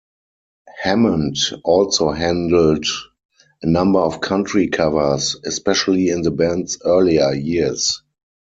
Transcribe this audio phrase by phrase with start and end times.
[0.81, 2.87] Hammond also handled
[3.61, 8.01] a number of country covers, especially in the band's earlier years.